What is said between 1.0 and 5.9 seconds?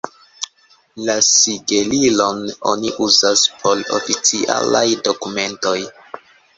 La sigelilon oni uzas por oficialaj dokumentoj.